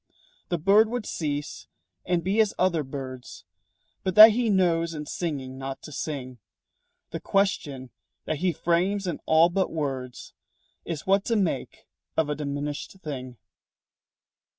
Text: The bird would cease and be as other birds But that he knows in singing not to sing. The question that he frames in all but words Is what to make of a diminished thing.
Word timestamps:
The 0.49 0.57
bird 0.57 0.89
would 0.89 1.05
cease 1.05 1.67
and 2.07 2.23
be 2.23 2.41
as 2.41 2.55
other 2.57 2.81
birds 2.81 3.45
But 4.01 4.15
that 4.15 4.31
he 4.31 4.49
knows 4.49 4.95
in 4.95 5.05
singing 5.05 5.59
not 5.59 5.83
to 5.83 5.91
sing. 5.91 6.39
The 7.11 7.19
question 7.19 7.91
that 8.25 8.37
he 8.37 8.51
frames 8.51 9.05
in 9.05 9.19
all 9.27 9.49
but 9.49 9.69
words 9.71 10.33
Is 10.85 11.05
what 11.05 11.23
to 11.25 11.35
make 11.35 11.85
of 12.17 12.31
a 12.31 12.35
diminished 12.35 12.93
thing. 13.03 13.37